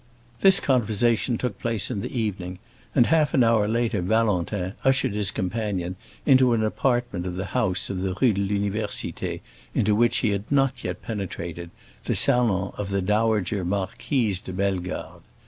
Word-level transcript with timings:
This 0.39 0.59
conversation 0.59 1.37
took 1.37 1.59
place 1.59 1.91
in 1.91 2.01
the 2.01 2.11
evening, 2.11 2.57
and 2.95 3.05
half 3.05 3.35
an 3.35 3.43
hour 3.43 3.67
later 3.67 4.01
Valentin 4.01 4.73
ushered 4.83 5.11
his 5.13 5.29
companion 5.29 5.95
into 6.25 6.53
an 6.53 6.63
apartment 6.63 7.27
of 7.27 7.35
the 7.35 7.45
house 7.53 7.87
of 7.91 8.01
the 8.01 8.15
Rue 8.19 8.33
de 8.33 8.41
l'Université 8.41 9.41
into 9.75 9.93
which 9.93 10.17
he 10.25 10.29
had 10.31 10.51
not 10.51 10.83
yet 10.83 11.03
penetrated, 11.03 11.69
the 12.05 12.15
salon 12.15 12.73
of 12.77 12.89
the 12.89 13.03
dowager 13.03 13.63
Marquise 13.63 14.39
de 14.39 14.51
Bellegarde. 14.51 15.21